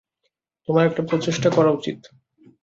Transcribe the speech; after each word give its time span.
তোমার 0.67 0.83
একটা 0.87 1.01
প্রচেষ্টা 1.09 1.49
করা 1.49 1.71
উচিত। 1.71 1.99